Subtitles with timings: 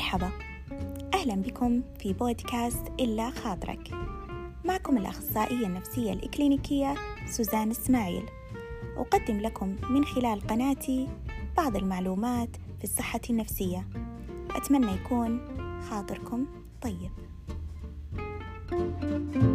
[0.00, 0.30] مرحبا.
[1.14, 3.90] أهلا بكم في بودكاست إلا خاطرك.
[4.64, 6.94] معكم الأخصائية النفسية الإكلينيكية
[7.26, 8.22] سوزان إسماعيل.
[8.96, 11.08] أقدم لكم من خلال قناتي
[11.56, 13.88] بعض المعلومات في الصحة النفسية.
[14.50, 15.40] أتمنى يكون
[15.90, 16.46] خاطركم
[16.82, 17.10] طيب.
[18.70, 19.49] thank you